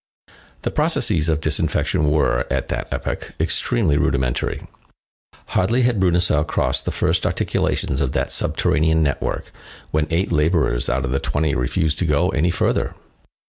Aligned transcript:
The 0.63 0.71
processes 0.71 1.29
of 1.29 1.41
disinfection 1.41 2.09
were, 2.09 2.51
at 2.51 2.69
that 2.69 2.87
epoch, 2.91 3.33
extremely 3.39 3.97
rudimentary. 3.97 4.65
Hardly 5.49 5.83
had 5.83 5.99
Bruneseau 5.99 6.43
crossed 6.43 6.85
the 6.85 6.91
first 6.91 7.23
articulations 7.23 8.01
of 8.01 8.11
that 8.13 8.31
subterranean 8.31 9.03
network, 9.03 9.51
when 9.91 10.07
eight 10.09 10.31
laborers 10.31 10.89
out 10.89 11.05
of 11.05 11.11
the 11.11 11.19
twenty 11.19 11.53
refused 11.53 11.99
to 11.99 12.07
go 12.07 12.29
any 12.29 12.49
further. 12.49 12.95